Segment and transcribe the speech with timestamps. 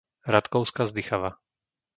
[0.33, 1.31] Ratkovská Zdychava